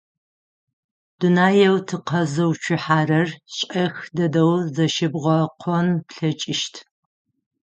Дунаеу 1.19 1.77
тыкъэзыуцухьэрэр 1.87 3.29
шӏэх 3.55 3.93
дэдэу 4.15 4.51
зэщыбгъэкъон 4.75 5.87
плъэкӏыщт. 6.07 6.75